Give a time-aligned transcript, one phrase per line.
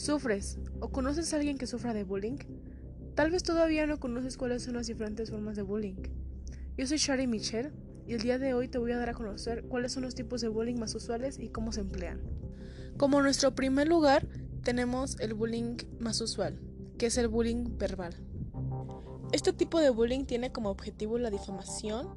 [0.00, 2.38] ¿Sufres o conoces a alguien que sufra de bullying?
[3.14, 5.96] Tal vez todavía no conoces cuáles son las diferentes formas de bullying.
[6.78, 7.70] Yo soy Shari Michelle
[8.06, 10.40] y el día de hoy te voy a dar a conocer cuáles son los tipos
[10.40, 12.22] de bullying más usuales y cómo se emplean.
[12.96, 14.26] Como nuestro primer lugar
[14.62, 16.58] tenemos el bullying más usual,
[16.96, 18.14] que es el bullying verbal.
[19.32, 22.08] Este tipo de bullying tiene como objetivo la difamación,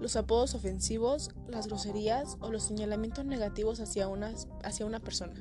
[0.00, 4.32] los apodos ofensivos, las groserías o los señalamientos negativos hacia una,
[4.62, 5.34] hacia una persona,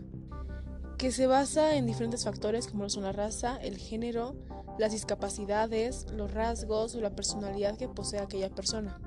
[1.02, 4.36] que se basa en diferentes factores como son la raza, el género,
[4.78, 9.02] las discapacidades, los rasgos o la personalidad que posee aquella persona.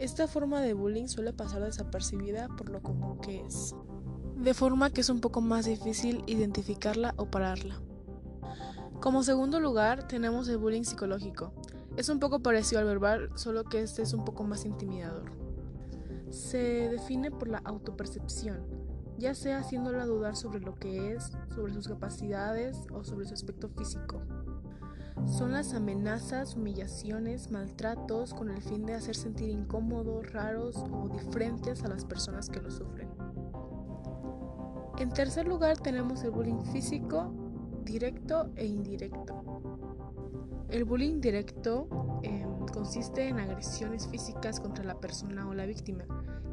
[0.00, 3.76] Esta forma de bullying suele pasar desapercibida por lo común que es,
[4.38, 7.80] de forma que es un poco más difícil identificarla o pararla.
[9.00, 11.52] Como segundo lugar tenemos el bullying psicológico,
[11.96, 15.30] es un poco parecido al verbal, solo que este es un poco más intimidador.
[16.30, 18.66] Se define por la autopercepción,
[19.18, 23.68] ya sea haciéndola dudar sobre lo que es, sobre sus capacidades o sobre su aspecto
[23.68, 24.22] físico.
[25.26, 31.84] Son las amenazas, humillaciones, maltratos con el fin de hacer sentir incómodos, raros o diferentes
[31.84, 33.08] a las personas que lo sufren.
[34.98, 37.32] En tercer lugar tenemos el bullying físico,
[37.84, 39.62] directo e indirecto.
[40.70, 41.88] El bullying directo
[42.78, 46.04] consiste en agresiones físicas contra la persona o la víctima.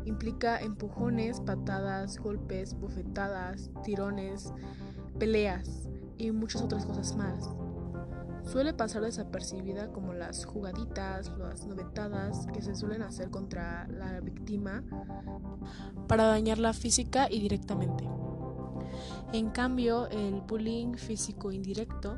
[0.05, 4.51] Implica empujones, patadas, golpes, bofetadas, tirones,
[5.19, 5.87] peleas
[6.17, 7.47] y muchas otras cosas más.
[8.43, 14.83] Suele pasar desapercibida como las jugaditas, las novetadas que se suelen hacer contra la víctima
[16.07, 18.03] para dañarla física y directamente.
[19.31, 22.17] En cambio, el bullying físico indirecto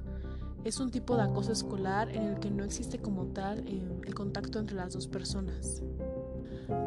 [0.68, 4.14] es un tipo de acoso escolar en el que no existe como tal eh, el
[4.14, 5.82] contacto entre las dos personas.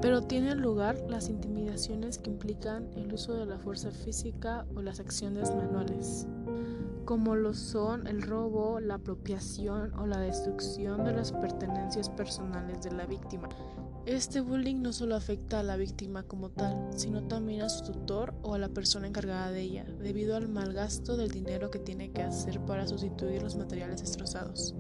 [0.03, 5.01] Pero tienen lugar las intimidaciones que implican el uso de la fuerza física o las
[5.01, 6.27] acciones manuales,
[7.11, 12.93] como lo son el robo, la apropiación o la destrucción de las pertenencias personales de
[12.93, 13.49] la víctima.
[14.07, 18.33] Este bullying no solo afecta a la víctima como tal, sino también a su tutor
[18.43, 22.13] o a la persona encargada de ella, debido al mal gasto del dinero que tiene
[22.13, 24.77] que hacer para sustituir los materiales destrozados.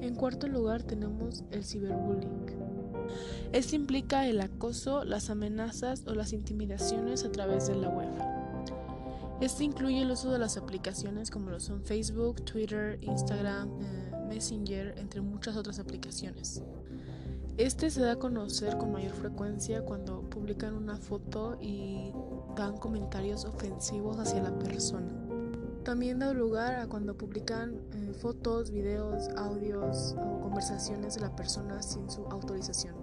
[0.00, 2.46] En cuarto lugar tenemos el ciberbullying.
[3.52, 8.37] Este implica el acoso, las amenazas o las intimidaciones a través de la web.
[9.40, 14.98] Este incluye el uso de las aplicaciones como lo son Facebook, Twitter, Instagram, eh, Messenger,
[14.98, 16.62] entre muchas otras aplicaciones.
[17.56, 22.12] Este se da a conocer con mayor frecuencia cuando publican una foto y
[22.56, 25.08] dan comentarios ofensivos hacia la persona.
[25.84, 31.80] También da lugar a cuando publican eh, fotos, videos, audios o conversaciones de la persona
[31.82, 32.94] sin su autorización.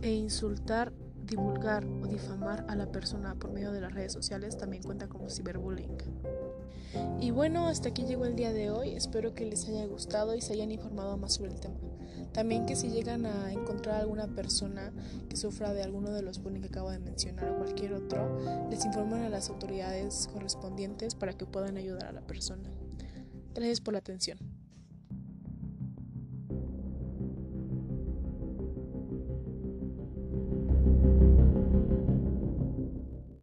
[0.00, 0.92] E insultar,
[1.26, 5.30] divulgar o difamar a la persona por medio de las redes sociales también cuenta como
[5.30, 5.96] ciberbullying.
[7.20, 8.90] Y bueno, hasta aquí llegó el día de hoy.
[8.90, 11.76] Espero que les haya gustado y se hayan informado más sobre el tema.
[12.32, 14.92] También que si llegan a encontrar alguna persona
[15.28, 18.84] que sufra de alguno de los bullying que acabo de mencionar o cualquier otro, les
[18.84, 22.68] informen a las autoridades correspondientes para que puedan ayudar a la persona.
[23.54, 24.38] Gracias por la atención.